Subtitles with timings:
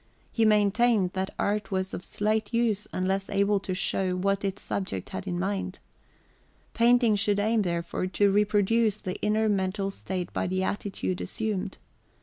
[0.31, 5.09] He maintained that art was of slight use unless able to show what its subject
[5.09, 5.77] had in mind.
[6.73, 11.77] Painting should aim, therefore, to reproduce the inner mental state by the attitude assumed.